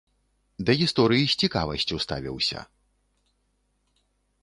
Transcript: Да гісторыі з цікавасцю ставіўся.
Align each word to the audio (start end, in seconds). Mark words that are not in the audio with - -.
Да 0.69 0.75
гісторыі 0.81 1.25
з 1.35 1.37
цікавасцю 1.45 1.95
ставіўся. 2.07 2.59